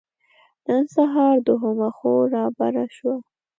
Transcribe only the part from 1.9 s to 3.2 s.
خور رابره شوه.